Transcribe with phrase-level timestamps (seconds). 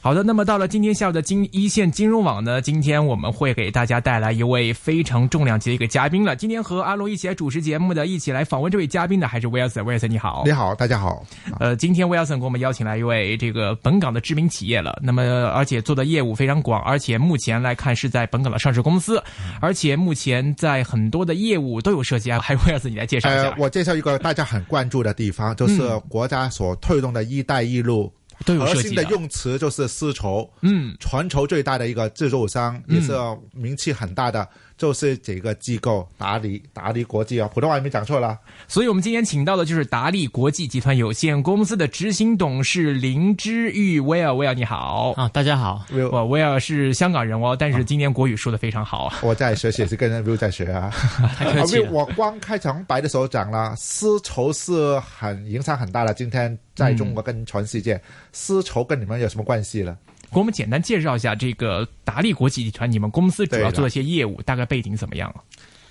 [0.00, 6.36] 好的，那么到了今天下午的金一线金融网呢，今天我们会给大家带来一位非常重量级的一个嘉宾了。
[6.36, 9.84] 今天和阿龙一起来主持节目的，一起来访问这位嘉宾的还是威尔森。
[9.84, 11.22] 威尔森，你好，你好，大家好。
[11.58, 19.22] 呃，今天威尔森给我们邀请来一位这个本港的知名企业了，那么而且做的业务非常广，而且目前来看是在本港的上市公司，
[19.60, 22.30] 而且目前在很多的业务都有涉及。
[22.30, 23.48] 还有威尔森，你来介绍一下。
[23.48, 28.12] 呃，我介绍一个大家很关注的地方，就是国家所推动的一带一路。
[28.46, 33.12] 核心的用词就是丝绸，嗯，全球最大的一个制造商，也是
[33.52, 34.48] 名气很大的，
[34.78, 38.38] 就是这个机构达利达利国际啊，普通话也没讲错啦。
[38.66, 49.18] 所以我们今天请到的就是达利国际集团有限公司的执行董事林之玉威尔，威尔你好啊，大家好，我威尔是香港人哦，但是今年国语说的非常好啊。
[49.22, 50.90] 我在学习也是跟人 v i 在学啊，
[51.36, 51.90] 太客气了。
[51.90, 56.56] 我光开场白的时候讲了，丝绸是很影响很大的，今天。
[56.78, 59.98] 在中国跟全世界，丝绸跟你们有什么关系呢？
[60.32, 65.34] 给我们简单介绍一下这个达利国际集团，你们公司主要做的一些业务，大概背景怎么样？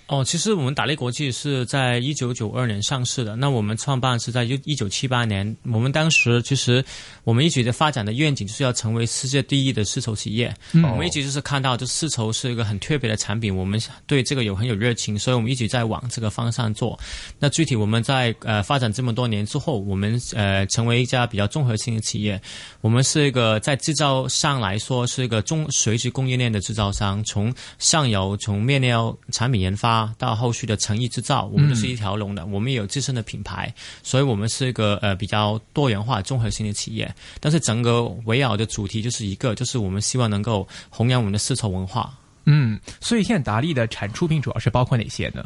[0.08, 3.36] 哦，其实我们达利国际是在一九九二年上市的。
[3.36, 5.56] 那我们创办是在一一九七八年。
[5.66, 6.84] 我们当时其实
[7.26, 10.56] 我们一直的发展的愿景就是要成为世界第一的丝绸企业。
[10.76, 16.98] 我们一直就是看到这丝绸是一个很特别的产品，我们对这个有很有热情，所以我们一直在往这个方向做。
[17.38, 22.42] 那具体我们在呃发展这么多年之后，我们呃成为一家比较综合性的企业。
[22.80, 29.97] 我们是一个在制造上来说是一个中垂直供应链的制造商，从上游从面料产品研发。
[30.17, 32.45] 到后续的成衣制造，我们都是一条龙的。
[32.48, 33.73] 我们也有自身的品牌，
[34.04, 37.14] 所以我们是一个呃比较多元化、综合性的企业。
[37.39, 42.14] 但是整个围绕的主题就是一个，就是我们希望能够弘扬我们的丝绸文化。
[42.50, 45.44] 嗯，所以现在达利的产出品主要是包括哪些呢？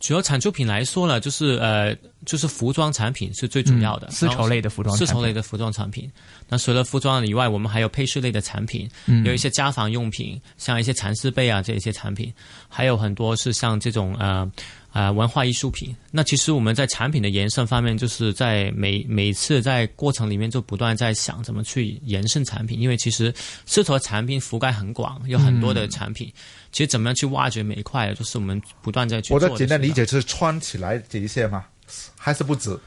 [0.00, 6.10] 主要产出品来说呢，就是呃，就是服装产品是最主要的，丝绸类的服装，丝绸类的服装产品。
[6.48, 8.90] 那除了服装以外，我们还有配饰类的产品，
[9.24, 12.32] 有一些家纺用品，像一些蚕丝被啊这些产品，
[12.68, 14.50] 还有很多是像这种呃。
[14.92, 15.94] 啊，文化艺术品。
[16.10, 23.32] 那其实我们在产品的延伸方面，就是在每每次在过程里面就不断在想怎么去延伸产品，因为其实
[23.66, 26.32] 丝绸产品覆盖很广，有很多的产品。
[26.72, 29.32] 其实怎么样去挖掘每一块，就是我们不断在去。
[29.32, 31.64] 我的简单理解是穿起来这一些吗？
[32.16, 32.78] 还是不止？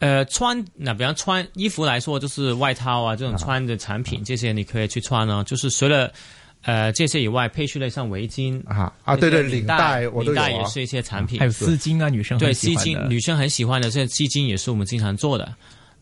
[0.00, 5.42] 呃，穿那比方穿衣服来说，就是外套啊这种穿的产品，这些你可以去穿呢。
[5.44, 6.12] 就是随了。
[6.62, 15.52] 呃，这些以外，配饰类像围巾啊啊，对对，领带，领带也是一些产品，还有丝巾啊，女生对丝巾，女生很喜欢的，这丝巾也是我们经常做的。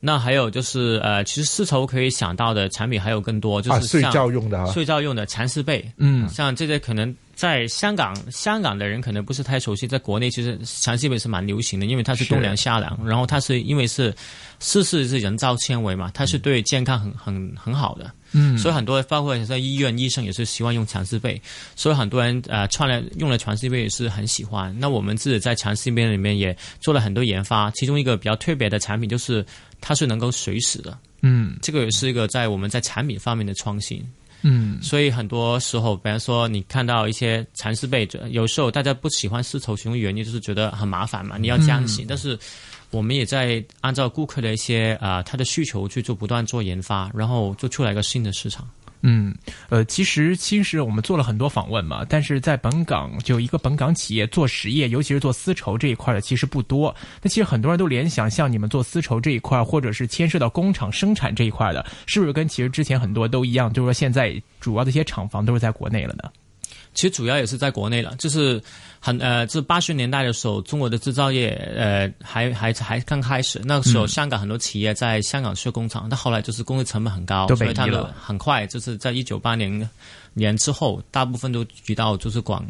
[0.01, 7.15] 那还有就是呃，其实丝绸可以想到的产品还有更多，就是睡觉用的，睡觉用的蚕丝被，嗯，像这些可能。
[7.39, 9.87] 在香港，香港的人可能不是太熟悉。
[9.87, 14.13] 在国内，其实蚕丝被是蛮流行的，因为它是冬凉夏凉，然后它是因为是
[14.59, 18.11] 丝是是人造纤维嘛，它是对健康很很很好的。
[18.33, 21.41] 嗯，所以很多包括在医院，医生也是希望用蚕丝被，
[21.75, 24.75] 所以很多人呃穿了用了蚕丝被也是很喜欢。
[24.79, 29.45] 那我们自己在蚕丝被里面也做了很多研发，其中一个比较特别的产品就是
[29.81, 30.97] 它是能够水洗的。
[31.23, 34.05] 嗯，这个也是一个在我们在产品方面的创新。
[34.43, 42.05] 嗯，所以很多时候，比方说你看到一些蚕丝被，有时候大家不喜欢丝绸，其中原因就是觉得很麻烦嘛，你要浆洗。
[42.09, 42.39] 但是
[42.91, 48.69] 我们也在按照顾客的一些啊他的需求去做不断做研发，然后做出来一个新的市场。
[49.03, 49.33] 嗯，
[49.69, 56.93] 呃，其实其实我们做了很多访问嘛，但是在本港就一个本港企业做实业，尤其是做丝绸这一块的，其实不多。
[57.23, 66.29] 那其实很多人都联想，像你们做丝绸这一块，或者是牵涉到工厂生产这一块的，是不是跟其实之前很多都一样，就是说现在主要的一些厂房都是在国内了呢？
[66.93, 68.61] 其实主要也是在国内了，就是
[69.01, 79.89] 很呃，这八十年代的时候，中国的制造业呃还还还刚开始，那个时候香港很多企业在香港设工厂，但后来就是工业成本很高，所以他们很快就是在一九八零。
[80.35, 82.65] 年之后，大部分都移到就是广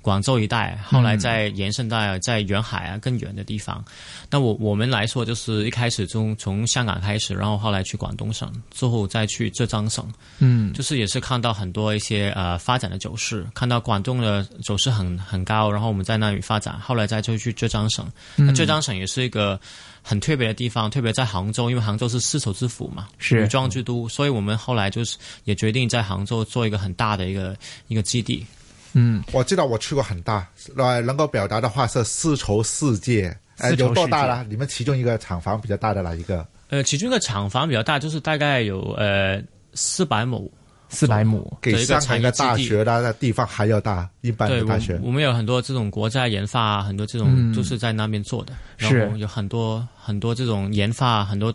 [0.00, 3.84] 广州一带，后来再延伸到在远海啊更远的地方。
[4.30, 10.06] 那我我们来说，就是一开始从从香港开始，然后后来去广东省，之后再去浙江省。
[10.38, 18.10] 嗯，就是也是看到很多一些呃发展的走势，看到广东的走势很很高，然后我们在那里发展，后来再就去浙江省。
[18.36, 19.60] 那浙江省也是一个。
[20.00, 27.54] 很特别的地方，特别在杭州，因为杭州是丝绸之府嘛，是女装之都，所以我们后来就是也决定在杭州做一个很大的一个
[27.88, 28.46] 一个基地。
[28.94, 30.48] 嗯，我知道我去过很大，
[30.78, 34.46] 呃，能够表达的话是丝绸世界，呃，有多大了？
[34.48, 36.46] 你们其中一个厂房比较大的哪一个？
[36.70, 39.42] 呃，其中一个厂房比较大，就是大概有呃
[39.74, 40.50] 四百亩。
[40.88, 44.98] 四百亩，给上海的大学的地方还要大，一般的大学。
[45.02, 51.54] 我们有很多这种国家研发，很多这种都是在那边做的，然后有很多很多这种研发，很多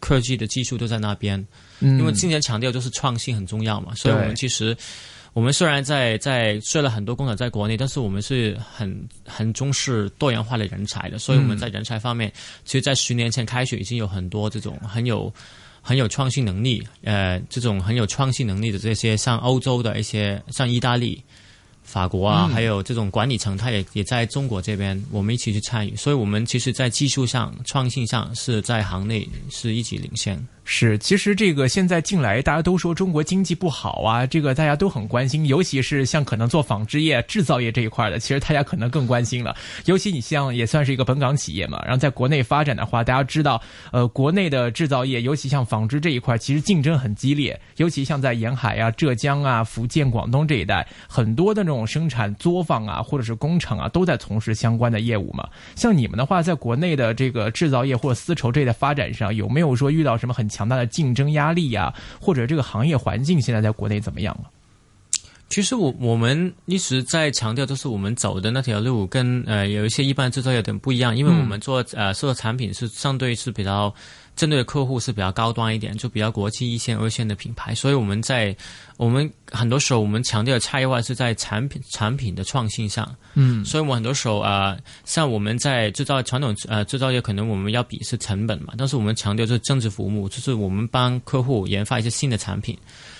[0.00, 1.44] 科技的技术都在那边。
[1.80, 4.76] 因为今年强调就是创新很重要嘛，所以我们其实
[5.32, 12.32] 我们虽然在在设了很多工厂在国内，但是我们是很很重视多元化的人才的，所以我们在人才方面，
[12.64, 15.32] 其实，在十年前开学已经有很多这种很有。
[15.86, 21.22] 很有创新能力，呃，这种很有创新能力的这些，像欧洲的一些，像意大利、
[21.84, 30.44] 法国啊，还有这种管理层，他也也在中国这边，我们一起去参与，所以我们其实，在技术上、创新上是在行内是一级领先。
[30.66, 39.54] 是，其实这个现在近来大家都说中国经济不好啊，这个大家都很关心，尤其是像可能做纺织业、制造业这一块的，其实大家可能更关心了。
[39.84, 43.60] 尤其你像也算是一个本港企业嘛，然后在国内发展的话，大家知道，
[43.92, 55.48] 呃，国内的制造业，尤其像纺织这一块，其实竞争很激烈，尤其像在沿海啊、浙江啊、福建、广东这一带，很多的那种生产作坊啊，或者是工厂啊，都在从事相关的业务嘛。
[55.74, 64.50] 像你们的话，在国内的这个制造业或者丝绸这一的发展上，有没有说遇到什么很强大的竞争压力呀，或者这个行业环境现在在国内怎么样了？
[65.48, 73.94] 其实我我们一直在强调，就是我们走的那条路跟呃有一些一般制造业有点不一样，因为我们做呃做的产品是相对是比较。
[74.36, 78.56] 针对的客户是比较高端一点，就比较国际一线、二线的品牌，所以我们在
[78.96, 83.14] 我们很多时候我们强调的差异化是在产品产品的创新上。
[83.34, 92.76] 嗯，所以我们很多时候啊，像我们在制造传统呃制造业，可能我们要比是成本嘛，但是我们强调就是增值服务，就是我们帮客户研发一些新的产品。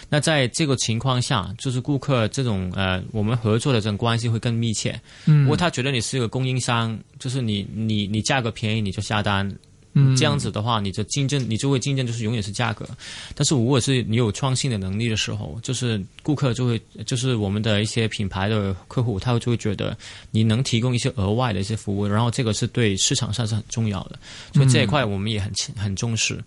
[0.09, 5.01] 那在这个情况下，就是顾客这种呃我们合作的这种关系会更密切。
[5.27, 9.49] 嗯，如果他觉得你是一个供应商，就是你你你价格便宜你就下单。
[9.97, 12.85] 嗯，这样子的话，你的竞争，你就会竞争，就是永远是价格。
[13.35, 19.97] 但是如果是你有创新的能力的时候，就是顾客就会，就是我们的一些品牌的客户，他会就会觉得
[20.33, 24.19] 你能提供一些额外的一些服务，然后这个是对市场上是很重要的。
[24.53, 26.43] 所以这一块我们也很很重视。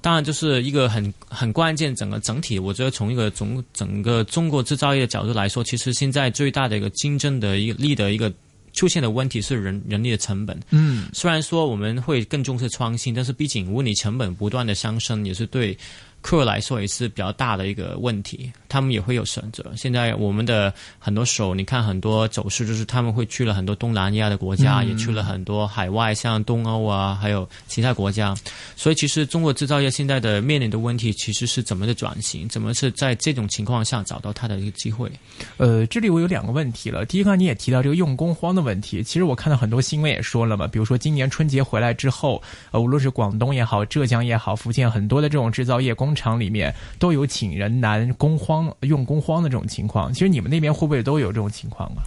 [0.00, 8.32] 当然，就是一个很很关键，整个整体，我觉得从一个总整个中国制造业的角度来说，其实现在最大的一个竞争的一个力的一个。
[8.74, 10.60] 出现的问题是人人力的成本。
[10.70, 15.78] 嗯，虽然说我们会更重视创新，但是毕竟物理成本不断的上升，也是对。
[16.24, 19.62] 客来说也是比较大的一个问题，他们也会有选择。
[19.76, 28.34] 现在我们的很多时候，你看很多走势，就是他们会去了很多东南亚的国家，也去了很多海外，像东欧啊，还有其他国家。
[28.74, 35.12] 所以其实中国制造业现在的面临的问题，其实是怎么的转型，怎么是在这种情况下找到它的一个机会。
[35.58, 37.04] 呃，这里我有两个问题了。
[37.04, 39.02] 第一个，你也提到这个用工荒的问题。
[39.02, 46.13] 其实我看到很多新闻也说了嘛，比如说今年春节回来之后，呃，无论是广东也好，浙江也好，福建很多的这种制造业工。
[46.14, 50.12] 厂里面都有请人难、工荒、用工荒的这种情况。
[50.12, 52.04] 其实你们那边会不会都有这种情况啊？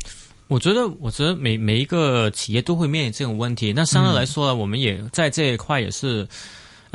[0.47, 3.73] 我觉得，我觉得每每一个企业都会面临这种问题。
[3.73, 6.25] 那相对来说呢，我们也在这一块也是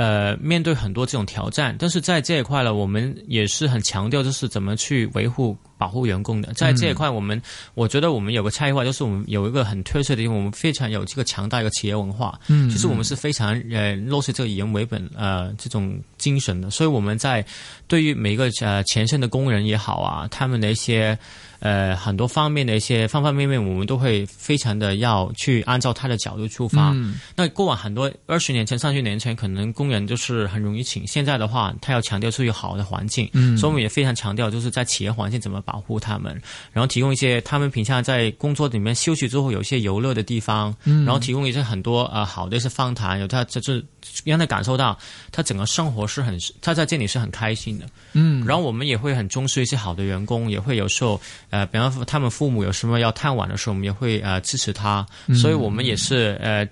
[0.03, 1.77] 呃面对很多这种挑战。
[1.79, 5.57] 但是在这一块呢，我们也是很强调，就是怎么去维护。
[5.83, 7.43] 保护员工的，在这一块，我们
[7.75, 12.39] 我觉得我们有个差异化，就是我们有一个很特色的，因为我们非常有这个强大一个企业文化。
[12.47, 17.45] 嗯，其实我们是非常呃落实这个以人为本呃这种精神的，所以我们在
[17.89, 21.19] 对于每一个呃前线的工人也好啊，他们的一些
[21.63, 26.95] 呃很多方面的一些方方面面，我们都会非常的要去按照他的角度出发。
[27.35, 35.63] 那过往很多二十年前、三十年前，可能工人就是很容易请，现在的话，他要强调出有好的环境，嗯，所以我们也非常强调，就是在企业环境怎么。
[35.65, 36.43] 保护他们，
[36.73, 43.81] 然后提供一些他们平常在工作里面休息之后有一些游乐的地方，然后提供一些很多呃好的一些访谈，有他就是
[44.25, 44.99] 让他感受到
[45.31, 47.87] 他整个生活是很他在这里是很开心的。
[48.13, 56.69] 嗯，然后我们也会很重视一些好的员工，也会有时候呃，比方说他们父母有什么要探望的时候，我们也会呃支持他，所以我们也是呃。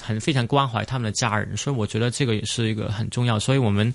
[0.00, 3.38] 很非常关怀他们的家人，所以我觉得这个也是一个很重要。
[3.38, 3.92] 所以我们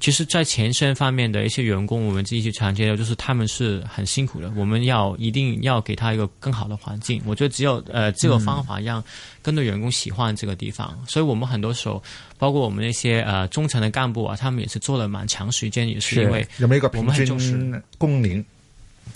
[0.00, 4.50] 其实，在前线方面的一些员工，我们自己去传接的，就是他们是很辛苦的。
[4.56, 7.20] 我们要一定要给他一个更好的环境。
[7.26, 9.02] 我觉得只有呃这个方法让
[9.42, 10.98] 更多员工喜欢这个地方。
[11.06, 12.02] 所以我们很多时候，
[12.38, 18.44] 包括我们那些呃中层的干部啊，他们也是做了蛮长时间，也是因为有没有一个平均工龄？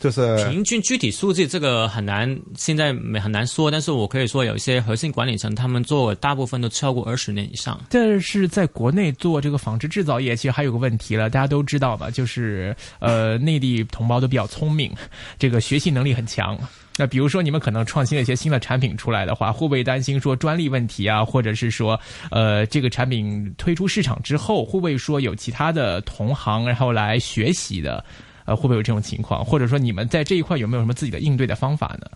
[0.00, 3.70] 就是平均具体数字，这个很难，现在没很难说。
[3.70, 7.80] 但是我可以说，有一些核心管理层，他们做大部分都超过二十年以上。
[7.90, 12.10] 但是在国内做这个纺织制造业，其实还有个问题了，大家都知道吧？
[12.10, 14.92] 就是呃，内地同胞都比较聪明，
[15.38, 16.56] 这个学习能力很强。
[16.96, 21.24] 那比如说，你们可能创新了一些新的产品出来的话，会不会担心说专利问题啊？
[21.24, 21.98] 或者是说，
[22.30, 28.04] 呃，这个产品推出市场之后，会不会说有其他的同行然后来学习的？
[28.48, 29.44] 呃，会不会有这种情况？
[29.44, 32.06] 或者说你们在这一块有没有什么自己的应对的方法呢？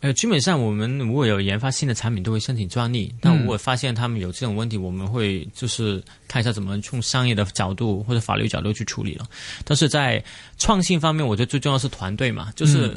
[0.00, 3.14] 呃，基本上我们如果有研发新的产品，都会申请专利。
[3.20, 9.24] 但如果发现他们有这种问题，我们会就是看一下怎么从商业的角度或者法律角度去处理了。
[9.64, 10.20] 但是在
[10.58, 12.92] 创新方面，我觉得最重要是团队嘛，就是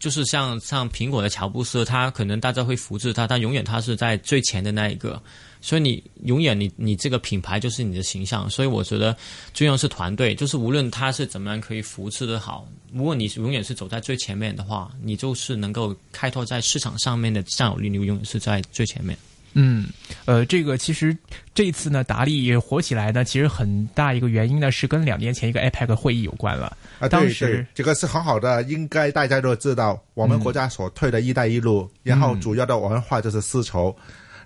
[0.00, 5.22] 就是像像苹果的乔布斯，他可能大家会复制他，但永远他是在最前的那一个。
[5.60, 9.12] 所以你永远你你这个品牌就是你的形象，所以我觉得
[9.52, 19.16] 最重要是团队，就是无论他是怎么样可以扶持的好，如果你永远是走在最前面的话，你就是能够开拓在市场上面的占有率，你永远是在最前面。
[19.52, 19.88] 嗯，
[20.26, 21.16] 呃，这个其实
[21.54, 26.76] 这一次呢，达利火起来呢，其实很大一个原因呢是跟两年前一个 APEC 会议有关了。
[27.00, 33.94] 啊，当时这个是很好的，应该大家都知道，我们国家所推的一带一路，然后主要的文化就是丝绸。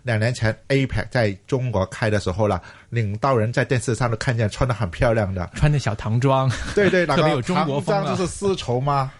[0.04, 8.06] 两年前 APEC 在中国开的时候了，领导人在电视上都看见穿的很漂亮的，穿的小唐装，对对， 特别有中国风。
[8.06, 9.10] 就是丝绸吗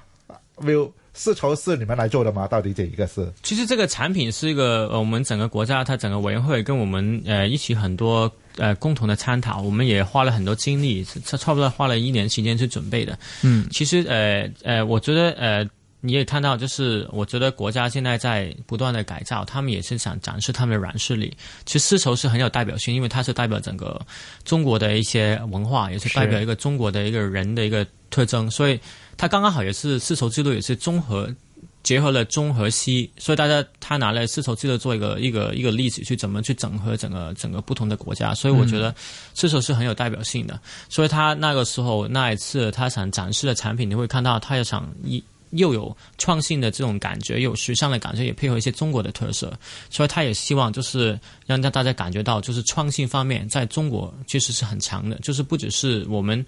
[0.58, 2.46] ？Will 丝绸是你们来做的吗？
[2.46, 3.26] 到底这一个是？
[3.42, 13.18] 其实这个产品是一个呃，我们整个国家它整个委员会跟我们呃一起很多呃共同的探讨，我们也花了很多精力，差差不多花了一年时间去准备的。
[13.42, 15.66] 嗯，其实呃呃，我觉得呃。
[16.06, 21.34] 你也看到，就是我觉得国家现在在不断的改造，他们也是想展示他们的软实力。
[21.64, 23.98] 其实丝绸是很有代表性，因为它是代表整个
[24.44, 28.50] 中国的一些文化，也是代表一个中国的一个人的一个特征。
[28.50, 28.78] 所以
[29.16, 31.34] 它刚刚好也是丝绸之路，也是综合
[31.82, 33.10] 结合了中和西。
[33.16, 38.34] 所以大家他拿了丝绸之路做一个一个一个例子，去怎么去整合整个整个不同的国家。
[38.34, 38.94] 所以我觉得
[39.32, 40.60] 丝绸是很有代表性的。
[40.90, 45.24] 所以他那个时候那一次他想展示的产品，你会看到他也想一。
[45.54, 49.52] 又有创新的这种感觉，有时尚的感觉，也配合一些中国的特色，
[49.90, 56.44] 所以他也希望就是让让大家感觉到，就是创新方面在中国其实是很强的，就是不只是我们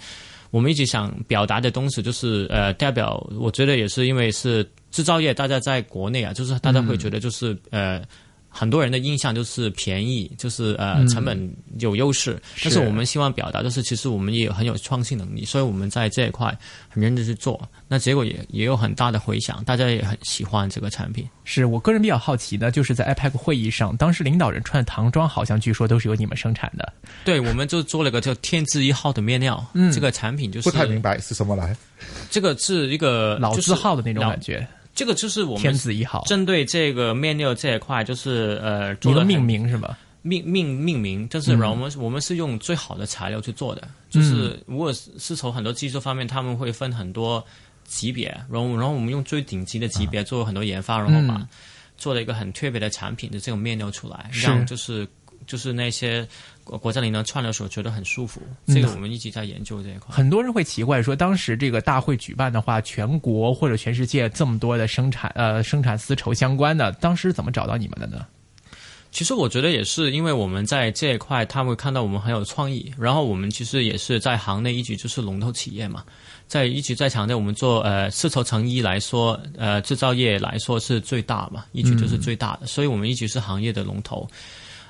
[0.51, 8.03] 我们一直想表达的东西，就是呃代表，我觉得也是因为是制造业，大家在国内啊，就是大家会觉得就是呃。
[8.57, 16.57] 很多人的印象就是便宜，就是呃成本有优势，但是我们希望表达的是，其实我们也很有创新能力，所以我们在这一块
[16.89, 21.29] 很认真去做，那结果也也有很大的回响，大家也很喜欢这个产品。
[21.45, 26.93] 是我个人比较好奇的，就是在 IPAC 会议上，当时领导人穿的唐装，好像据说都是由你们生产的。
[27.25, 31.77] 对，我们就做了个叫“天字一号”的面料，这个产品就是不太明白是什么来，
[32.31, 34.67] 这个是一个老字号的那种感觉。
[34.97, 36.25] 这个就是我们天字一号。
[36.26, 39.97] 针对这个面料这一块，就是呃，做的命名是吧？
[40.23, 43.87] 命命命名，就是我们我们是用最好的材料去做的。
[44.11, 47.45] 就是如果是从很多技术方面，他们会分很多
[47.85, 51.47] 级别，然后然后我们用最顶级的级别做很多研发，然后把
[51.97, 55.07] 做了一个很特别的产品的这种面料出来，让就是
[55.47, 56.26] 就是那些。
[56.67, 60.12] 国国家领导穿的时候觉得很舒服，这个我们一直在研究这一块。
[60.12, 68.26] 很多人会奇怪说，当时这个大会举办的话，全国或者全世界这么多的生产呃生产丝绸相关的，当时怎么找到你们的呢？
[69.12, 76.03] 其实我觉得也是，因为我们在这一块，他会看到我们很有创意，然后我们其实也是在行内一直就是龙头企业嘛，
[76.49, 84.29] 在一直在强调我们做呃丝绸成衣来说，呃制造业来说是最大嘛，一直就是最大的，所以我们一直是行业的龙头。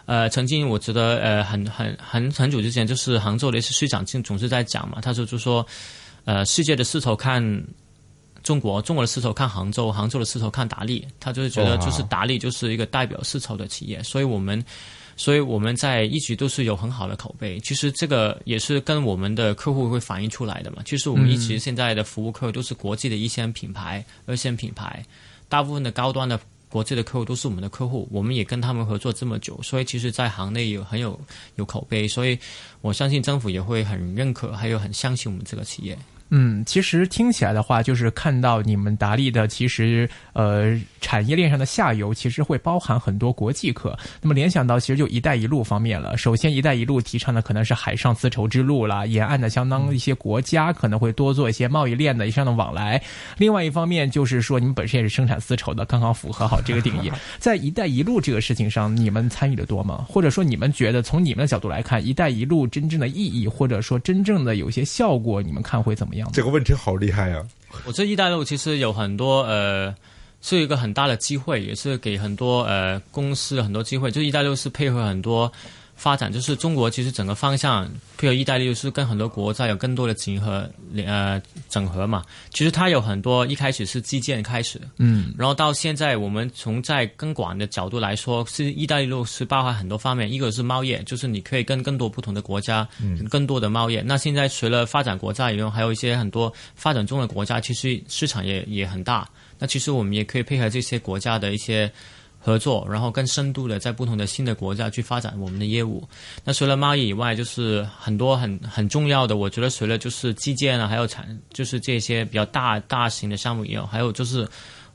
[0.07, 5.67] 呃，曾经我觉得，呃，很很很很久之前，就是杭州的一些市长总总是在讲嘛，他说就说，
[6.25, 7.43] 呃，世界的势头看
[8.45, 14.65] 中国，中国的势头看杭州，杭州的势头看达利，他就是觉得就是达利就是一个代表势头的企业，所以我们，
[15.17, 17.59] 所以我们在一直都是有很好的口碑。
[17.59, 20.83] 其实这个也是跟我们的客户会反映出来的嘛。
[20.85, 25.05] 其实我们一直现在的服务客户都是国际的一线品牌、二线品牌，
[25.49, 26.39] 大部分的高端的。
[26.76, 31.18] 国际的客户都是我们的客户，我们也跟他们合作这么久，所以其实，在行内有很有
[31.54, 32.38] 有口碑，所以
[32.83, 35.97] 我相信政府也会很认可，还有很相信我们这个企业。
[36.30, 43.97] 嗯，其实听起来的话，就是看到你们达利的，其实呃，产业链上的下游其实会包含很多国际客。
[44.21, 46.16] 那么联想到其实就“一带一路”方面了。
[46.16, 53.00] 首先，“一带一路”提倡的可能是海上丝绸之路啦，沿岸的相当一些国家可能会多做一些贸易链的以上的往来。
[53.38, 57.12] 另外一方面，就是说你们本身也是生产丝绸的，刚好符合好这个定义。
[57.38, 60.04] 在“一带一路”这个事情上，你们参与的多吗？
[60.09, 66.16] 或者说你们觉得从你们的角度来看，“一带一路”真正的意义，或者说真正的有些效果，你们看会怎么样？
[66.33, 67.47] 这个问题好厉害啊！
[67.85, 69.95] 我这一带路其实有很多呃，
[70.41, 74.11] 是一个很大的机会，也是给很多呃公司很多机会。
[74.11, 75.53] 就一带路是配合很多
[75.97, 77.87] 发展就是中国其实整个方向，
[78.19, 80.69] 譬如意大利是跟很多国家有更多的结合
[81.07, 82.23] 呃整合嘛。
[82.53, 93.97] 其实它有很多一开始是基建开始，嗯，然后到现在我们从在更广的角度来说，是意大利路是包含很多方面，一个是贸易，就是你可以跟更多不同的国家，嗯，更多的贸易。
[94.05, 99.26] 那现在除了发展国家以外，还有一些很多发展中的国家，其实市场也也很大。
[99.59, 101.91] 那其实我们也可以配合这些国家的一些。
[102.47, 106.09] 合作，然后更深度的在不同的新的国家去发展我们的业务。
[106.45, 114.47] 那除了贸易以外，就是很多很很重要的，我觉得除了就是基建啊，还有产，就是这些比较大大型的项目也有，还有就是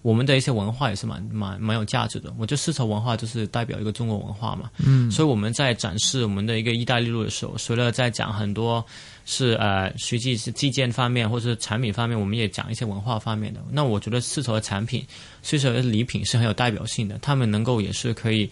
[0.02, 2.34] 我们的一些文化也是蛮蛮蛮有价值的。
[2.38, 8.84] 我觉得丝绸文化就是代表一个中国文化嘛，嗯，所以我们在展示我们的一个意大利路的时候，除了在讲很多。
[9.24, 13.62] 是呃，实际是基建方面或者是产品方面，我们也讲一些文化方面的。
[13.70, 15.06] 那我觉得丝绸的产品，
[15.44, 18.50] 丝绸的礼品是很有代表性的，他们能够也是可以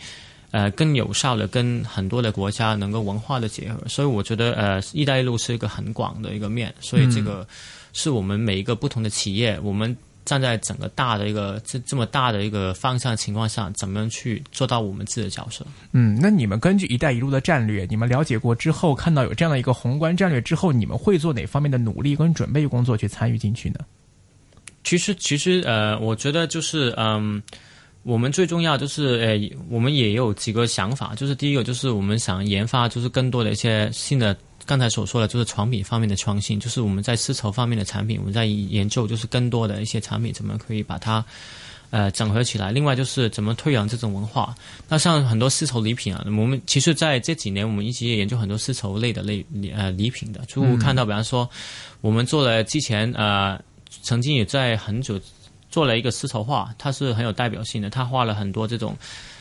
[0.51, 3.81] 呃更有效的跟很多的国家能够文化的结合。
[3.87, 7.45] 所以我觉得呃，一带一路是一个很广的一个面，所以这个
[7.91, 9.97] 是我们每一个不同的企业，我们。
[10.29, 15.65] 站在整个大的一个这这么大的一个方向情况下，怎么样去做到我们自己的角色？
[15.91, 23.79] 嗯，那你们根据“一带一路”的战略，你们了解过之后，看到有这样的一个宏观战略之后，你们会做哪方面的努力跟准备工作去参与进去呢？
[24.83, 27.41] 其实，其实，呃，我觉得就是，嗯，
[28.03, 34.37] 我们最重要就是，呃，我们也有几个想法，就是第一个就是我们想研发，就是更多的一些新的。
[34.69, 41.25] 刚才所说的，就是床品方面的创新，就是我们在丝绸方面的产品，我们在研究，就是更多的一些产品怎么可以把它
[41.89, 42.71] 呃整合起来。
[42.71, 44.53] 另外就是怎么推广这种文化。
[44.87, 49.43] 那像很多丝绸礼品啊，我们其实在这几年，我们一直也研究很多丝绸类的类
[49.75, 50.39] 呃礼品的。
[50.45, 51.49] 就看到，比方说，
[52.01, 53.59] 我们做了之前呃，
[54.03, 55.19] 曾经也在很久
[55.71, 57.89] 做了一个丝绸画，它是很有代表性的。
[57.89, 58.95] 它画了很多这种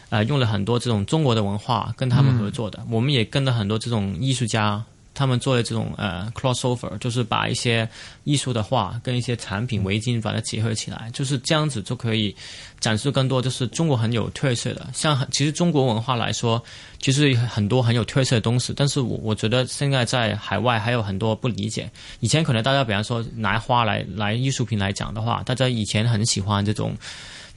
[0.08, 2.82] 呃，用了很多这种中国的文化跟他们合作的。
[2.88, 4.82] 我们也跟了很多这种艺术家。
[5.18, 7.88] 他们做的这种呃 crossover，就是把一些
[8.22, 12.34] 艺术的画跟一些产品围巾把它结合起来，就是这样子就可以
[12.78, 14.86] 展示更多，就是中国很有特色的。
[14.94, 16.62] 像其实中国文化来说，
[17.00, 21.90] 其实很多很有特色的东西，但是我我觉得现在在海外还有很多不理解。
[22.20, 26.96] 以前可能大家比方说拿花来来艺术品来讲的话，大家以前很喜欢这种。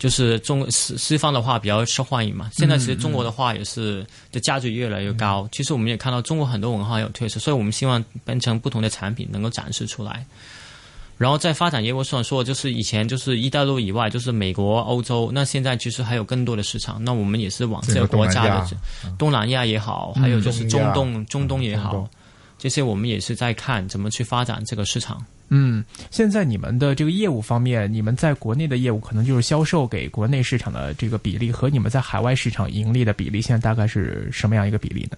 [0.02, 5.48] 就是中西西方的话比较受欢迎嘛，现在其实中国的话也是的价值越来越高。
[5.52, 10.26] 其实我们也看到中国很多文化有特色，所以我们希望变成不同的产品能够展示出来。
[11.20, 16.98] 然后在发展业务上说，就是以前就是一带一路以外，就是美国、欧洲，那现在其实还有更多的市场。
[17.04, 18.68] 那我们也是往这个国家的
[19.20, 22.10] 东南亚也好，还有就是中东、中东也好，
[22.58, 25.24] 这些我们也是在看怎么去发展这个市场。
[25.54, 35.18] 嗯，现在你们的这个业务方面，你们在国内的业务可能就是销售给国内市场的这个比例，和你们在海外市场盈利的比例，现在大概是什么样一个比例呢？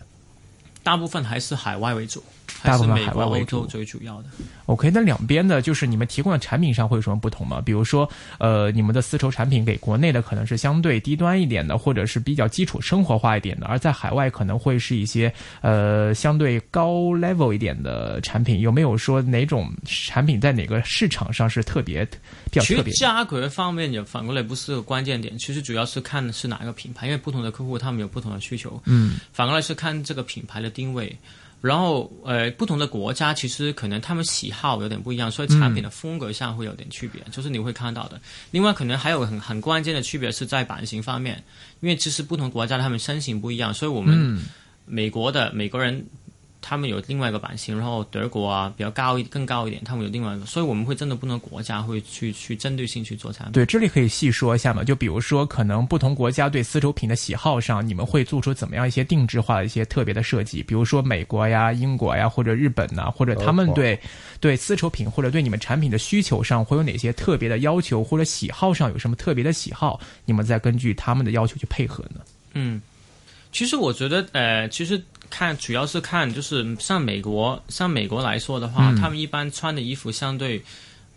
[0.81, 2.23] 大部分还是海外为主。
[2.61, 4.29] 大部分海外为主，最主要的。
[4.67, 7.61] OK，那两边的，就是你们提供的产品上会有什么不同吗？
[7.61, 18.61] 比如说，呃，你们的丝绸产品给国内的可能是相对低端一点的，或者是比较基础生活化一点的，而在海外可能会是一些呃相对高 level 一点的产品。
[18.61, 22.93] 有没有说哪种产品在哪个市场上是特别比较特别？
[22.93, 28.81] 价格方面也反过来不是个关键点，其实主要是看是哪一个品牌，因为不同的客户他们有不同的需求。
[28.85, 31.13] 嗯，反过来是看这个品牌的定位。
[31.63, 38.19] 然后，呃，不同的国家其实可能他们喜好有点不一样，所以产品的风格上会有点区别，就是你会看到的。
[38.51, 41.41] 另外，可能还有很很关键的区别是在版型方面，
[41.79, 44.45] 因为其实不同国家他们身形不一样，所以我们
[44.85, 46.05] 美国的美国人。
[46.65, 53.51] 他们有另外一个版型，然后德国啊比较高一更高一点，他们有另外一个，所以我们会针对不同国家会去去针对性去做产品。
[53.51, 54.81] 对，这里可以细说一下嘛？
[54.81, 60.63] 就比如说，可能不同国家对丝绸品的喜好上，你们会做出怎么样一些定制化的一些特别的设计？
[60.63, 63.99] 比如说美国呀、英国呀，或者日本呐，或者他们对
[64.39, 69.99] 对丝绸品或者对你们产品的需求上会有哪些特别的要求，或者喜好上有什么特别的喜好？
[70.23, 72.21] 你们再根据他们的要求去配合呢？
[72.53, 72.81] 嗯，
[73.51, 75.03] 其实我觉得，呃，其实。
[75.35, 80.61] 看，主要是看，就是像美国，像美国来说的话，他们一般穿的衣服相对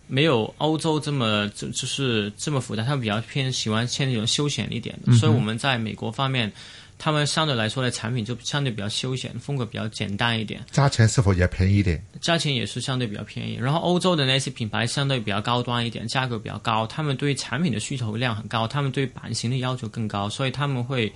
[0.07, 5.13] 没有欧洲这么就就是这么复杂，他们比较偏喜欢穿那种休闲一点的。
[5.13, 6.51] 所以我们在美国方面，
[6.97, 10.65] 他们相对来说的产品就相对比较休闲，风格比较简单一点。
[10.71, 12.03] 价钱是否也便宜一点？
[12.19, 13.53] 价钱也是相对比较便宜。
[13.53, 21.13] 然后欧洲的那些品牌相对比较高端一点，价格比较高，他们对产品的需求量很高，他们对版型的要求更高，所以他们会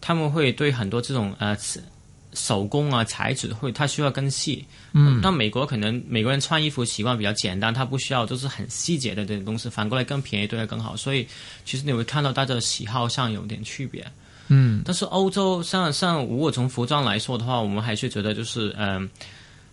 [0.00, 1.56] 他们会对很多这种呃。
[2.36, 4.64] 手工啊，材质会，它需要更细。
[4.92, 9.68] 嗯，但美国可能美国人穿衣服习惯比较简单，他不需要就是很细节的这种东西。
[9.68, 10.96] 反过来更便宜，对他更好。
[10.96, 11.26] 所以
[11.64, 14.06] 其实你会看到大家的喜好上有点区别。
[14.48, 19.10] 嗯，但是欧洲像像如果从服装来说的话，我们还是觉得就是嗯，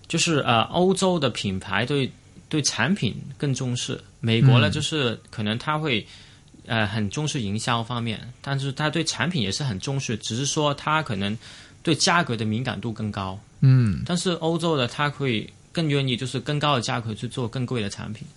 [0.07, 2.11] 就是呃，欧洲的品牌对
[2.49, 6.05] 对产品更重视，美国呢就是可能他会
[6.65, 11.37] 呃很重视营销方面，但是他对产品也是很重视，只是说他可能
[11.83, 13.39] 对价格的敏感度更高。
[13.59, 18.27] 嗯，但是欧洲的他会更愿意就是更高的价格去做更贵的产品。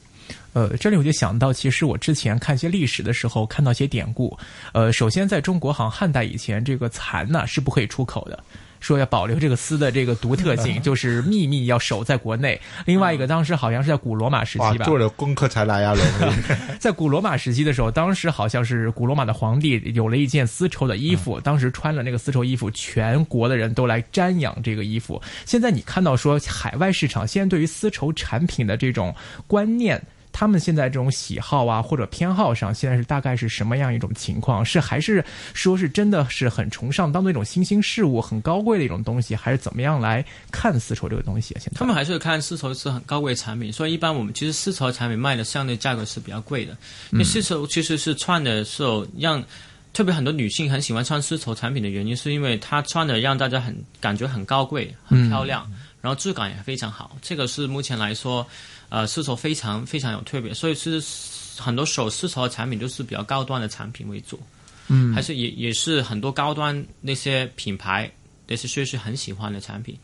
[0.53, 4.37] 呃，这里我就想到，其实我之前看一些历史的时候，看到一些典故。
[4.73, 8.43] 呃，首先在中国，好像汉代以前，这个蚕呢是不可以出口的，
[8.87, 12.61] 说要保留这个丝的这个独特性， 就是秘密要守在国内。
[12.85, 15.93] 另外一个，当时好像是在古罗马时期吧，做了功课才来呀，
[16.79, 25.21] 在古罗马时期的时候，当时好像是古罗马的皇帝有了一件丝绸的衣服，当时穿了那个丝绸衣服，全国的人都来瞻仰这个衣服。
[25.45, 29.13] 现在你看到说海外市场现在对于丝绸产品的这种
[29.49, 30.01] 观念。
[30.39, 34.63] 他们现在这种喜好啊，或者偏好上，现在是大概是什么样一种情况？
[34.63, 40.23] 是还是说是真的是很崇尚，当做一种新兴事物、很高贵的一种东西，还是怎么样来
[40.53, 41.59] 看丝绸这个东西啊？
[41.59, 46.77] 现在他们还是看丝绸是很高贵产品，所以一般我们其实丝绸产品卖的相对价格是比较贵的。
[47.13, 49.43] 因为丝绸其实是穿的时候让
[49.95, 55.67] 特别很多女性很喜欢穿丝绸产品的原因，是因为它穿的让大家很感觉很高贵、很漂亮，
[56.03, 57.17] 然后质感也非常好。
[57.23, 58.47] 这个是目前来说。
[58.89, 61.03] 呃，丝绸非常非常有特别，所以是
[61.59, 64.39] 很多手丝绸的产品都是比较高端的产品为主，
[64.89, 68.11] 嗯，还是也也是很多高端那些品牌
[68.47, 69.99] 那些确实很喜欢的产品。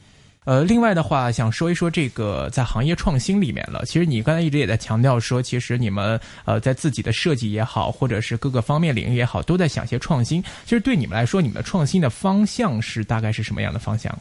[0.45, 3.85] 呃，另外的话，想说一说这个在行业创新里面了。
[3.87, 10.43] 其实你刚才一直也在强调说，其实你们呃在自己的设计也好，或者是各个方面领域也好，都在想些创新。
[10.65, 14.13] 其实对你们来说，你们的创新的方向是大概是什么样的方向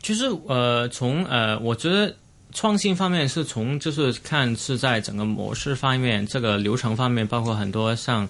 [0.00, 2.16] 其实呃，从呃，我觉得。
[2.52, 8.28] 创新方面是从就是看是在整个模式方面，这个流程方面，包括很多像，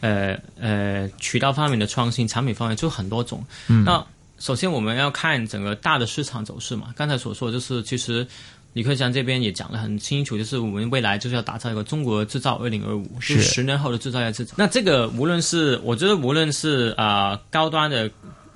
[0.00, 3.44] 呃呃渠道方面的创新，产品方面就很多种。
[3.84, 4.04] 那
[4.38, 6.92] 首先我们要看整个大的市场走势嘛。
[6.96, 8.26] 刚才所说就是其实
[8.72, 14.54] 李克强这边也讲得很清楚，就是我们未来就是要打造一个中国制造二零二五，是十年后的制造业制造。
[14.58, 18.10] 那这个无论是我觉得无论是啊高端的。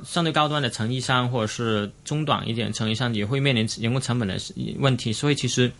[0.04, 4.38] 相对高端的成衣商，或者是中短一点成衣商，也会面临人工成本的
[4.78, 5.12] 问题。
[5.12, 5.70] 所以其实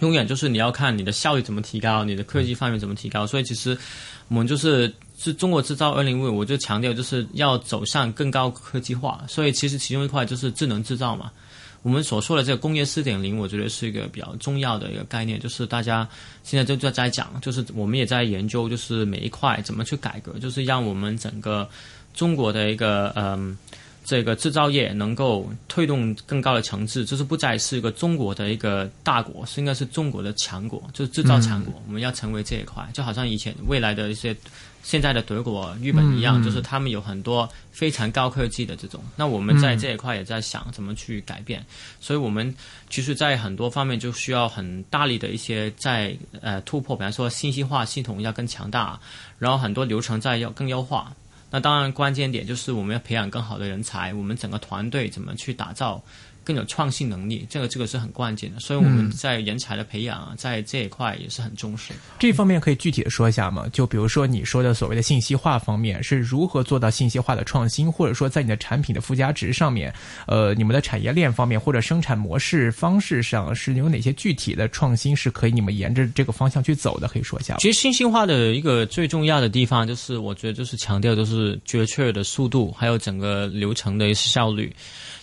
[0.00, 3.26] 永远就是你要看你的效率怎么提高，你的科技范围怎么提高。
[3.26, 3.76] 所以其实
[4.28, 9.24] 我们就是是中国制造二零五，我就强调就是要走向更高科技化。
[9.26, 11.30] 所以其实其中一块就是智能制造嘛。
[11.82, 16.06] 我们所说的这个工业四点零，我觉得是一个比较重要的一个概念，就是大家
[16.44, 21.66] 现在都在在讲，就是我们也在研究，就是每一块怎么去改革，就是让我们整个。
[22.14, 23.56] 中国的一个嗯，
[24.04, 31.82] 这个制造业能够推动更高的层次，就是不再是一个中国的一个大国，是应该是中国的强国，就是制造强国。
[31.86, 34.34] 我们要成为这一块，就好像以前未来的一些
[34.82, 39.00] 现在的德国、日本一样，就是他们有很多非常高科技的这种。
[39.14, 41.64] 那我们在这一块也在想怎么去改变，
[42.00, 42.52] 所以我们
[42.88, 48.98] 其实，在很多方面就需要很大力的一些在呃突破，比方说信息化系统要更强大，
[49.38, 51.14] 然后很多流程在要更优化。
[51.50, 56.02] 那当然，关键点就是我们要培养更好的人才，我们整个团队怎么去打造。
[56.44, 61.92] 更有创新能力，这个这个是很关键的，所以我们在人才的培养啊，在这一块也是很重视。
[62.18, 63.66] 这方面可以具体的说一下吗？
[63.72, 69.92] 就比如说你说的所谓的信息化方面，是如何做到信息化的创新，或者说在你的产品的附加值上面，
[70.26, 77.06] 呃，你们的产业链方面或者生产模式方式上是有哪些具体的创新是可以你们沿着这个方向去走的？
[77.08, 77.56] 可以说一下。
[77.58, 84.72] 其实信息化的一个最重要的地方，就是我觉得就是强调就是决策的速度，还有整个流程的效率。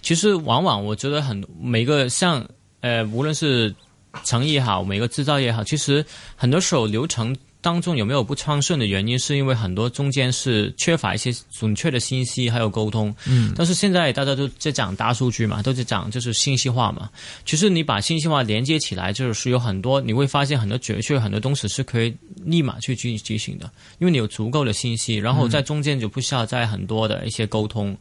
[0.02, 2.46] 其实，往往我觉得很每个像
[2.82, 3.74] 呃，无论是
[4.24, 13.14] 成也好，每个制造也好，其实很多时候流程当中有没有不畅顺的原因，是因为很多中间是缺乏一些准确的信息还有沟通。
[13.28, 13.52] 嗯。
[13.56, 17.10] 但是现在大家都在讲大数据嘛，都在讲就是信息化嘛。
[17.46, 27.98] 其实你把信息化连接起来，就是有很多你会发现很多决策很多东西是可以立马去进执行的，因为你有足够的信息，然后在中间就不需要在很多的一些沟通。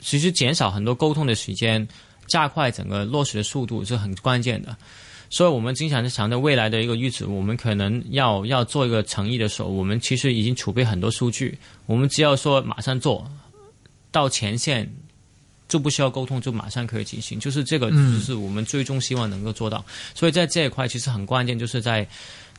[0.00, 1.86] 其实减少很多沟通的时间，
[2.26, 4.76] 加快整个落实的速度是很关键的。
[5.30, 13.28] 所以我们经常是强调未来的一个预子，我们可能要要做一个诚意的时候，我们其实已经储备很多数据，我们只要说马上做
[14.12, 14.88] 到前线，
[15.68, 17.40] 就不需要沟通，就马上可以进行。
[17.40, 19.84] 就是这个，就是我们最终希望能够做到。
[20.14, 22.06] 所以在这一块其实很关键，就是在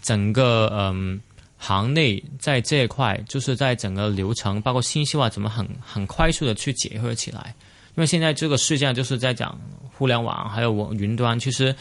[0.02, 1.20] 整个嗯。
[1.58, 7.56] 行内在这一块，就是在整个流程，包括信息化，怎么很很快速的去结合起来？
[7.96, 9.58] 因为现在这个事件就是在讲
[9.98, 11.74] 互联网，还有我云端，其实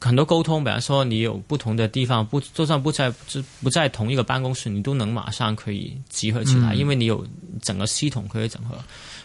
[0.00, 7.26] 很多沟通，比方说你有不同的地方，不就算不在不不在同一个办公室，你都能马上可以集合起来，因为你有
[7.60, 8.76] 整个系统可以整合，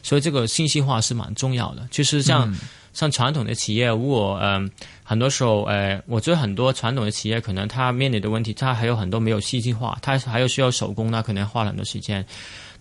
[0.02, 1.88] 所以这个信息化是蛮重要的。
[1.90, 2.54] 其实像
[2.94, 4.70] 像传统的企业，如果嗯
[5.04, 12.26] 很多时候，呃，我觉得很多传统的企业可能它面临的问题，它还有很多没有信息化，它还有需要手工，那可能花很多时间。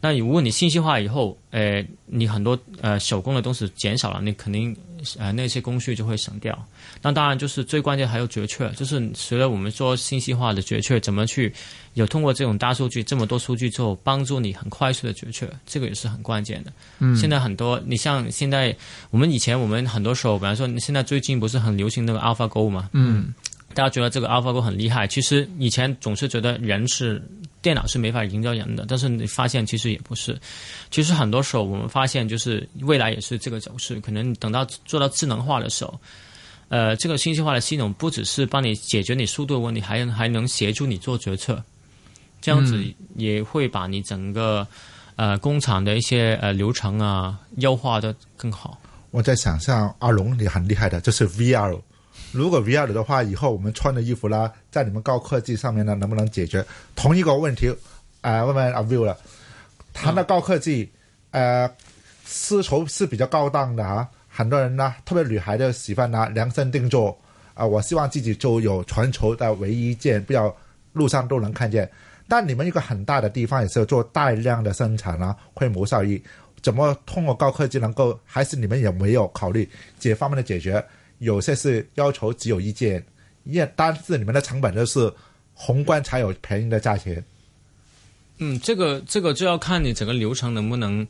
[0.05, 4.77] 那如果你信息化以后，呃，你很多呃手工的东西减少了，你肯定
[5.17, 6.67] 呃那些工序就会省掉。
[7.01, 11.55] 那当然就是最关键还有决策，就是随着我们说信息化的决策，怎么去
[11.95, 16.73] 有通过这种大数据这么多数据之后，帮助你很快速的决策，这个也是很关键的。
[16.99, 18.77] 嗯，现在很多你像现在
[19.11, 22.91] 我们以前我们很多时候，比方说现在最近不是很流行那个 AlphaGo 嘛？
[22.93, 23.33] 嗯，
[23.73, 27.23] 大家觉得这个 AlphaGo 很厉害，其实以前总是觉得人是。
[27.63, 30.39] 电脑是没法营销人的，但是你发现其实也不是。
[30.91, 34.01] 其实很多时候我们发现，就是未来也是这个走势。
[34.01, 35.99] 可能等到做到智能化的时候，
[36.69, 41.63] 呃，这个信息化的系统不只是帮你解决你速度的问题，还还能协助你做决策。
[42.41, 44.67] 这样子也会把你整个
[45.15, 48.77] 呃工厂的一些呃流程啊优化的更好。
[49.13, 51.81] 我在想象阿龙你很厉害的，就是 VR。
[52.33, 56.65] 如果 VR 的话，以后我们穿的衣服啦，在你们高科技上面呢，能不能解决
[56.97, 57.73] 同一个问题？
[58.23, 59.17] 啊，问问阿 Will 了，
[59.93, 60.91] 谈到高科技，
[61.31, 61.71] 呃，
[62.25, 67.17] 丝绸是比较高档的啊，很多人呢，特别女孩的喜欢拿量身定做
[67.53, 70.55] 啊，我希望自己就有全球的唯一一件，不要
[70.95, 71.87] 路上都能看见。
[72.27, 76.23] 但你们一个很大的地方也是要做大量的生产啊，规模效益，
[76.63, 78.19] 怎么通过高科技能够？
[78.25, 79.69] 还是你们有没有考虑
[80.01, 80.83] 这方面的解决？
[81.19, 83.05] 有些是要求只有一件，
[83.45, 85.13] 一单是你们的成本就是
[85.55, 87.23] 宏观才有便宜的价钱。
[88.39, 91.07] 嗯，这个这个就要看你整个流程能不能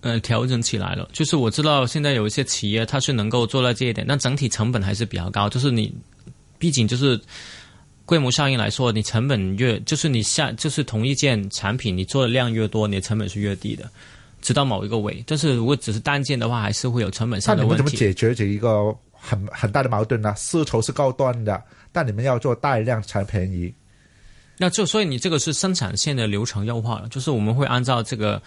[0.00, 1.08] 呃调整起来了。
[1.12, 5.48] 就是我知道现在有一些企业它是能够做到这一点，但整体成本还是比较高。
[5.48, 5.94] 就是你
[6.58, 7.18] 毕竟就是
[8.04, 13.88] 规模效应来说，你成本越就是你下就是同一件产品你做的量越多，你的成本是越低的，
[14.42, 15.22] 直到某一个位。
[15.26, 17.70] 但是如果只是单件的话，还是会有成本上的问题。
[17.70, 18.94] 那你们怎么解决这一个？
[19.20, 23.72] 很很大的矛盾呢，丝绸是高端的，但你们要做大量才便宜。
[24.56, 28.40] 那就所以你这个是生产线的流程优化了，就是我们会按照这个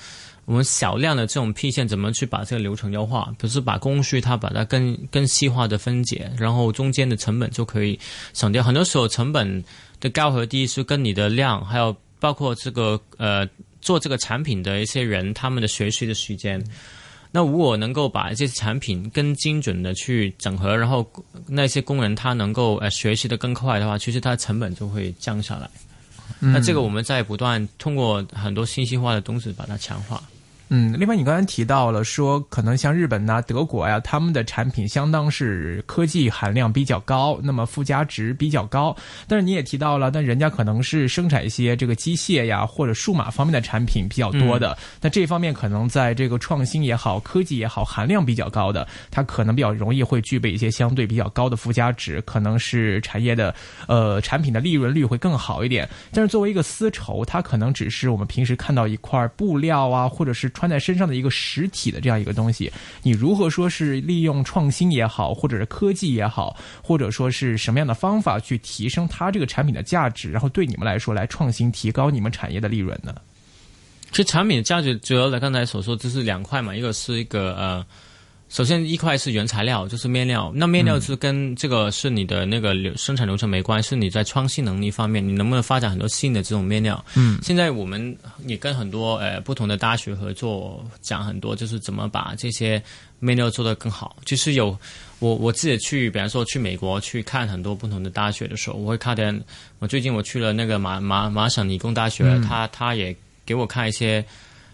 [0.45, 7.99] 我们小量的这种批线，怎么去把这个流程优化，不是把工序它把它更更细化的分解，然后中间的成本就可以
[8.33, 8.61] 省掉。
[8.61, 9.63] 很多时候成本
[9.99, 13.47] 的高和低是跟你的量，还有包括这个呃
[13.81, 16.63] 做这个产品的一些人他们的学习的时间。
[17.35, 21.03] 那如果能够把这些产品更精准的去整合，然后
[21.47, 25.67] 那些工人他能够呃学习的更快的话，其实它成本就会降下来。
[26.39, 30.21] 那这个我们在不断通过很多信息化的东西把它强化。
[30.75, 38.95] 嗯，另外你刚才提到了说，可能像日本呐、德国呀，他们的产品相当是科技含量比较高，那么附加值比较高。
[39.27, 53.53] 但是你也提到了，那人家可能是生产一些这个机械呀或者数码方面的产品比较多的，那这方面可能在这个创新也好、科技也好，含量比较高的，它可能比较容易会具备一些相对比较高的附加值，可能是产业的
[53.87, 55.87] 呃产品的利润率会更好一点。
[56.11, 60.51] 但是作为一个丝绸，它可能只是我们平时看到一块布料啊，或者是。
[60.63, 62.71] 穿在身上的一个实体的这样一个东西，
[63.01, 73.13] 你如何说是利用创新也好，或者是科技也好，或者说是什么样的方法去提升它这个产品的价值，然后对你们来说来创新提高你们产业的利润呢？
[74.09, 77.85] 这产品的价值主要的刚才所说这是两块嘛，一个是一个呃。
[78.53, 80.51] 首先，一块是原材料，就是面料。
[80.53, 87.03] 那面料是跟这个是你的那个流生产流程没关系，是你在创新能力方面，你能不能发展很多新的这种面料？
[87.15, 92.79] 嗯，现在我们也跟很多呃不同的大学合作，讲很多就是怎么把这些
[93.17, 94.15] 面料做得更好。
[94.23, 94.77] 就是有
[95.17, 99.43] 我我自己去，比方说去美国去看很多不同的大学的时候，我会看点
[99.79, 103.15] 我最近我去了那个马马麻省理工大学，他他也
[103.47, 104.23] 给我看一些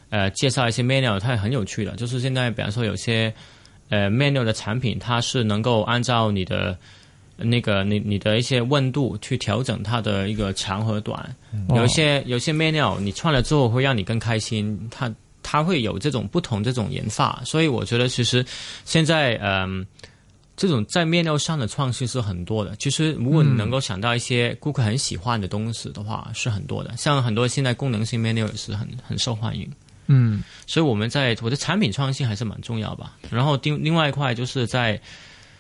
[0.10, 1.96] 呃介绍一些面料，它也很有趣的。
[1.96, 3.34] 就是现在比方说有些。
[3.90, 6.78] 呃，manual 的产品，它是能够按照你的
[7.38, 11.36] 那个你你的一些温度去调整它的一个长和短。
[11.70, 17.42] 有一些有些 manual 你穿了之后会让你更开心，它它会有这种不同这种研发。
[17.44, 18.46] 所以我觉得其实
[18.86, 19.86] 现在嗯，
[20.56, 22.76] 这种在面料上的创新是很多的。
[22.76, 26.96] 其实如果你能够想到一些顾客很喜欢的东西的话，是很多的。
[26.98, 29.68] 像很多现在功能性面料也是很很受欢迎。
[30.12, 33.16] 嗯，所以我们在我的产品创新还是蛮重要吧。
[33.30, 35.00] 然后另另外一块就是在，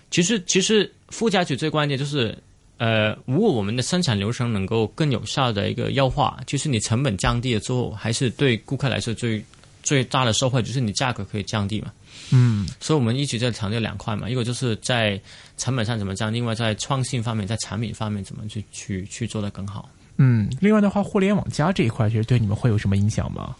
[0.09, 2.35] 其实其实附加值最关键就是，
[2.77, 9.39] 呃，如果我们的生产流程能够更有效的一个优化，就是你成本降低了之后，还是对顾客来说最
[9.83, 11.91] 最大的收获就是你价格可以降低嘛。
[12.31, 15.21] 嗯，所以我们一直在强调两块嘛，一个就是在
[15.57, 19.87] 成本上怎么降，另外在创新方面，在产品方面怎么去去去做的更好。
[20.17, 23.55] 嗯，另外的话，互联网加这一块，其实对你们会有什么影响吗？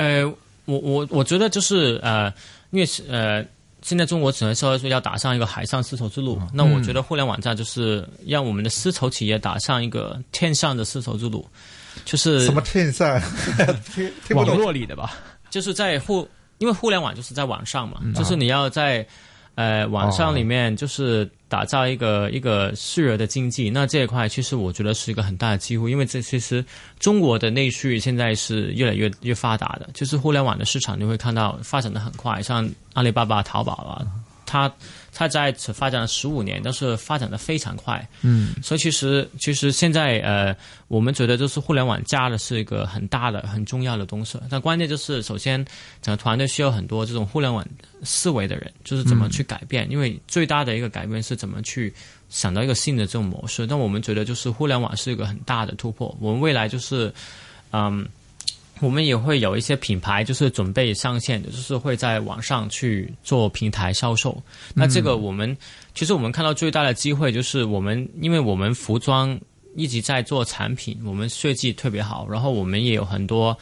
[0.00, 0.24] 呃，
[0.64, 2.32] 我我我觉得就是呃，
[2.70, 3.44] 因为呃，
[3.82, 11.46] 现在中国只能说说要打上一个海上丝绸之路，那我觉得互联网站就是让我们的丝绸企业打上一个天上的丝绸之路，
[12.04, 13.20] 就是什么天上？
[14.34, 15.14] 网络里的吧，
[15.50, 16.28] 就是在互。
[16.58, 19.06] 因为互联网就是在网上嘛，就是你要在，
[19.54, 23.68] 呃，网上里面就是打造一个一个虚拟的经济。
[23.68, 26.64] 那这一块其实我觉得是一个很大的机会，因为这其实
[26.98, 34.06] 中国的内需现在是越来越越发达的，就是互联网的市场你会看到发展的很快，像阿里巴巴、淘宝啊。
[34.50, 34.72] 它
[35.12, 38.04] 它在此发展了十五年，但是发展的非常快。
[38.22, 40.56] 嗯，所以其实其实现在呃，
[40.88, 44.36] 我们觉得就是互联网加的是一个很大的、很重要的东西。
[44.50, 45.64] 但关键就是，首先
[46.02, 47.64] 整个团队需要很多这种互联网
[48.02, 49.88] 思维的人，就是怎么去改变。
[49.88, 51.94] 因为最大的一个改变是怎么去
[52.28, 53.68] 想到一个新的这种模式。
[53.68, 56.12] 但我们觉得就是互联网是一个很大的突破。
[56.20, 57.14] 我们未来就是
[57.70, 58.04] 嗯。
[58.80, 64.42] 我们也会有一些品牌，就是准备上线的，就是会在网上去做平台销售。
[64.74, 65.56] 那这个我们
[65.94, 69.38] 其实我们看到最大的机会就是我们，因为我们服装
[69.76, 73.56] 一直在做产品，我们设计特别好，然后我们也有很多，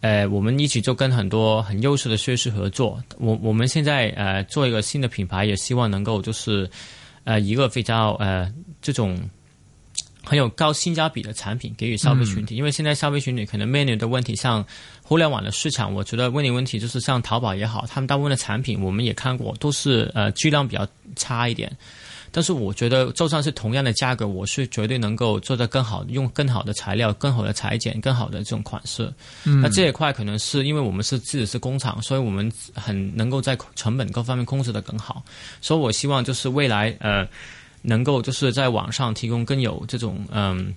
[0.00, 3.02] 呃，我们一起就跟很多很优秀的设计师合作。
[3.18, 6.70] 我我们现在呃做一个新的品牌，也希望能够就是
[7.24, 9.18] 呃一个比较呃这种。
[10.24, 14.64] 很有高性价比的产品给予消费群体，因为现在消费群体可能面临的问题，像
[15.02, 21.70] 互联网的市场，我觉得问你问题就是像淘宝也好，他们大部分的产品我们也看过，都是呃质量比较差一点。
[22.32, 29.12] 但是我觉得就算是同样的价格，我是绝对能够做得更好，用更好的材料、更好的裁剪、更好的这种款式。
[29.44, 35.22] 那这一块可能是因为我们是自己是工厂，所以我们很能够在成本各方面控制得更好。
[35.60, 37.24] 所以我希望就是未来呃。
[37.86, 40.74] 能够就是在网上提供更有这种嗯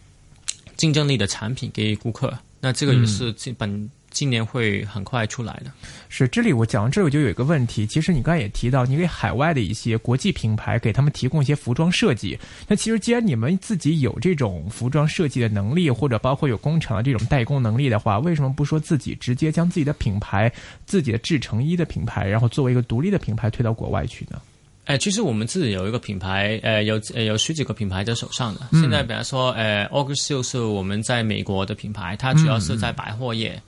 [0.76, 5.72] 竞争力的产品给顾客，那这个也是今本今年会很快出来的。
[6.10, 12.38] 是这里我讲到这里我就有一个问题，其实你刚才也提到，你给海外的一些国际品牌给他们提供一些服装设计。
[12.68, 20.52] 那其实既然你们自己有这种服装设计的能力，或者包括有工厂的这种代工能力的话，为什么不说自己直接将自己的品牌、
[20.86, 24.42] 自己的制成衣的品牌，然后作为一个独立的品牌推到国外去呢？
[24.88, 28.62] 哎，其实我们自己有一个品牌，呃，有呃有十几个品牌在手上的。
[28.72, 33.62] 现在比方说，呃，August 是我们在美国的品牌，它主要是在百货业，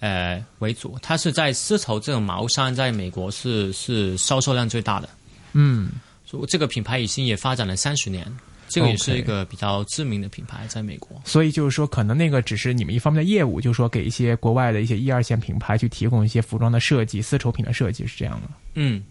[0.00, 0.98] 呃为主。
[1.00, 5.08] 它是在丝绸这种毛衫，在美国是是销售量最大的。
[5.54, 5.92] 嗯，
[6.26, 8.30] 所以这个品牌已经也发展了三十年，
[8.68, 11.18] 这个也是一个比较知名的品牌，在美国。
[11.24, 18.48] 所以就是说，可能那个只是你们一方面的业务，就是说给一些国外的一些一二线品牌去提供一些服装的设计、丝绸品的设计，是这样的。
[18.74, 19.02] 嗯。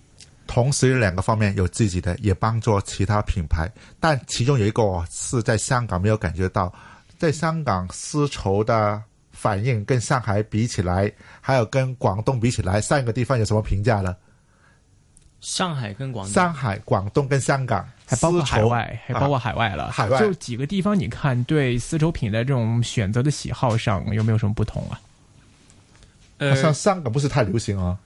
[0.59, 3.71] 同时，两个方面有自己的，也帮助其他品牌。
[3.97, 6.73] 但其中有一个是在香港没有感觉到，
[7.17, 14.13] 在香港丝绸的反应跟上海比起来，还有跟广东比起来，三个地方有什么评价呢？
[15.39, 19.89] 上海跟广上海、广东跟香港，还包括海外，还包括海外了。
[19.89, 24.99] 海外就几个地方，你看对丝绸品的这种选择的喜好上有没有什么不同啊？
[26.39, 27.97] 呃，像香港不是太流行啊。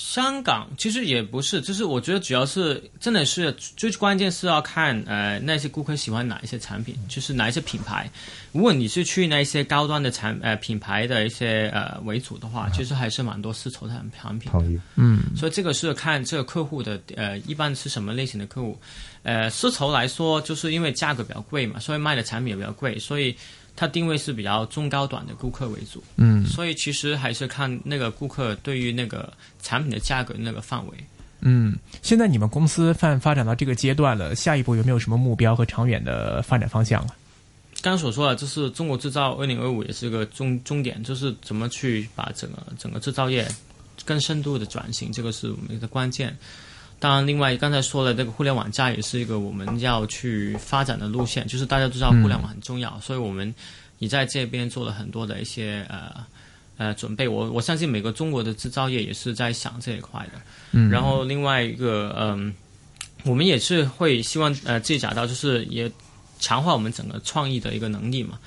[0.00, 8.08] 香港其实也不是，就是我觉得主要是真的是最关键是要看呃那些顾客喜欢哪一些产品，就是哪一些品牌。
[8.52, 14.52] 如果你是去那些高端的产呃品牌的一些呃为主的话，其实还是蛮多丝绸产产品。
[14.94, 18.78] 嗯，所以这个是看这个客户的呃一般是什么类型的客户。
[19.24, 23.36] 呃，丝绸来说，就是因为价格比较贵嘛，所以卖的产品也比较贵，所以。
[23.80, 30.94] 它定位是比较中高端的顾客为主，嗯，所以其实还是看那个顾客对于那个产品的价格那个范围。
[31.42, 37.14] 嗯，现在你们公司发发展到这个阶段了，下一步有没有什么目标和长远的发展方向啊？
[37.80, 43.46] 刚刚所说的，就是中国制造二零二五也是个终终点，就是怎么去把整个整个制造业
[44.04, 46.36] 更深度的转型，这个是我们的关键。
[47.00, 51.46] 当然，另外刚才说了这个互联网加也是一个我们要去发展的路线。
[51.46, 53.54] 就是大家都知道互联网很重要，所以我们
[53.98, 56.12] 也在这边做了很多的一些呃
[56.76, 57.28] 呃准备。
[57.28, 60.40] 我我相信每个中国的制造业也是在想这一块的。
[60.72, 60.90] 嗯。
[60.90, 62.52] 然后另外一个嗯，
[63.24, 65.90] 我们也是会希望呃自己找到，就是也
[66.40, 68.38] 强化我们整个创意的一个能力嘛。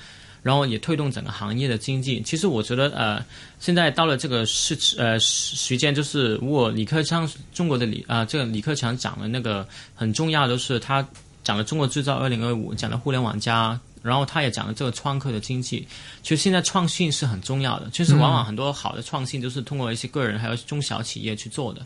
[0.42, 2.20] 然后也推动整个行业的经济。
[2.22, 3.24] 其实我觉得，呃，
[3.58, 11.06] 现在到了这个时呃时间，就是如果李克强中国的李啊，这个李克强讲的那个很重要就是，他
[11.44, 15.86] 讲了中国制造二零二五，讲了互联网加然后他也讲了这个创客的经济。
[16.22, 21.82] 其实现在创新是很重要的，就是往往很多好的创新都是通过一些个人还有中小企业去做的。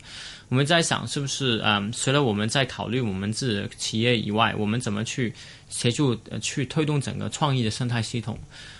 [0.49, 5.33] 我们在想，是不是嗯，除了我们在考虑我们自己的企业以外，我们怎么去
[5.69, 8.37] 协助呃去推动整个创意的生态系统？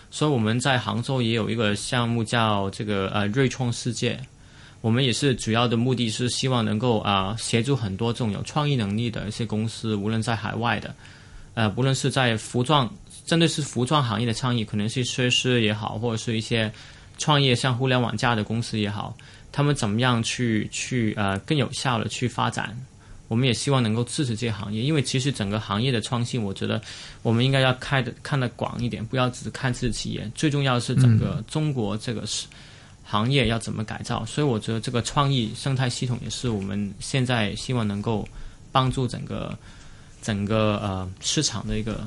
[0.09, 4.20] 所以我们在杭州也有一个项目叫这个呃瑞创世界。
[4.80, 10.95] 我们也是主要的目的是希望能够啊协助很多这种有创意能力的一些公司，无论在海外的，
[11.58, 12.88] 呃，无论是在服装
[13.26, 16.72] 针对是服装行业的倡议，可能是设施也好，或者是一些
[17.18, 19.18] 创业像互联网加的公司也好，
[19.51, 22.78] 他们怎么样去去呃更有效的去发展？
[23.28, 26.80] 我们也希望能够支持这些行业，因为其实整个行业的创新，我觉得
[27.24, 32.45] 我们应该要开的看得广一点，不要只看自己企业，最重要的是整个中国这个是。
[33.10, 34.26] 行业要怎么改造？
[34.26, 38.28] 所以我觉得这个创意生态系统也是我们现在希望能够
[38.70, 39.58] 帮助整个
[40.28, 42.05] 整个呃市场的一个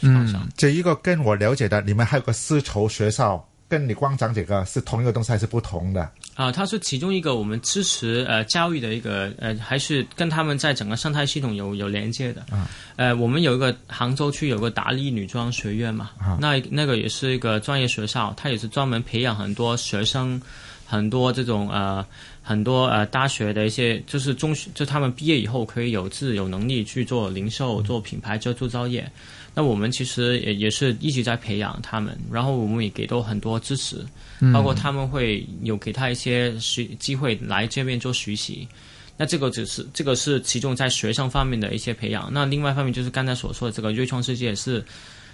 [0.00, 0.48] 方向。
[0.56, 6.10] 这一个跟我了解的，你们还有个丝绸学校，跟你光讲这个是同一个东西还是不同的？
[6.34, 12.40] 啊，它是其中一个我们支持呃教育的一个呃，还是跟他们在整个生态系统有有连接的。
[12.50, 16.10] 啊，呃，我们有一个杭州区有个达利女装学院嘛，
[16.40, 20.42] 那那个也是一个专业学校，它也是专门培养很多学生，
[20.84, 22.04] 很多这种呃
[22.42, 29.10] 很多呃大学的一些就是中学，就他们毕业以后可以有自有能力去做零售、做品牌、做制造业。
[29.54, 34.04] 那我们其实也也是一直在培养他们，然后我们也给到很多支持，
[34.52, 38.66] 包括他们会有给他一些学机会来这边做学习。
[39.18, 42.30] 那这个只是这个是其中在学生方面的一些培养。
[42.32, 44.82] 那另外一方面就是刚才所说的这个瑞创世界是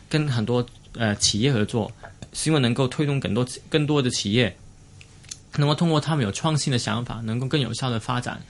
[0.08, 1.90] 跟很多呃企业合作，
[2.32, 4.54] 希望能够推动更多更多的企业，
[5.56, 8.40] 能够通过他们有创新的想法，能够更有效的发展。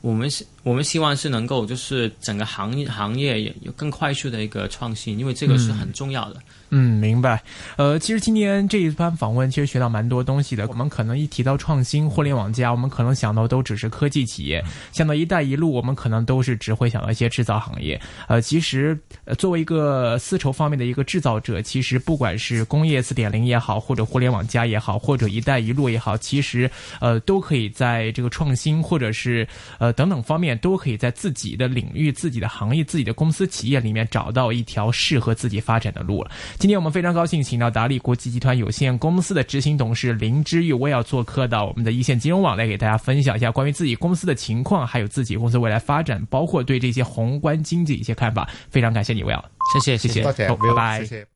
[0.00, 6.36] 我们希我们希望是能够就是整个行业行业有更快速的一个创新，因为这个是很重要的。
[6.36, 6.42] 嗯，
[6.78, 7.42] 明白。
[7.76, 10.66] 呃，其实今天这一番访问，其实学到蛮多东西的。
[10.68, 14.62] 我们可能一提到创新、互联网加，我们可能想到都只是科技企业；
[14.92, 18.00] 想到“一带一路”，我们可能都是只会想到一些制造行业。
[18.28, 18.96] 呃，其实
[19.36, 29.46] 作为一个丝绸方面的一个制造者，其实不管是工业四点零也好，或者互联网加也好，或者“一带一路”也好，其实呃都可以在这个创新或者是
[29.78, 36.30] 呃等等方面，都可以在自己的领域、自己的行业、自己的公司企业里面找到一条适合自己发展的路了。
[36.60, 48.46] 今天我们非常高兴，请到达利国际集团有限公司的执行董事林之玉，我也要做客到我们的一线金融网来给大家分享一下关于自己公司的情况，还有自己公司未来发展，包括对这些宏观经济一些看法。
[48.68, 49.42] 非常感谢你，我要
[49.72, 51.26] 谢谢谢谢，拜拜。